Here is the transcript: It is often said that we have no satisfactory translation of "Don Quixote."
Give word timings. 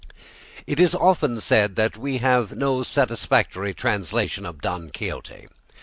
It 0.65 0.79
is 0.79 0.95
often 0.95 1.39
said 1.41 1.75
that 1.75 1.95
we 1.95 2.17
have 2.17 2.55
no 2.57 2.81
satisfactory 2.81 3.75
translation 3.75 4.47
of 4.47 4.59
"Don 4.59 4.89
Quixote." 4.89 5.47